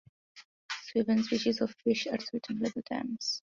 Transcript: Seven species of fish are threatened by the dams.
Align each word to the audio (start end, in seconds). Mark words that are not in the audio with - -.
Seven 0.95 1.21
species 1.21 1.61
of 1.61 1.75
fish 1.83 2.07
are 2.07 2.17
threatened 2.17 2.59
by 2.59 2.69
the 2.69 2.81
dams. 2.89 3.39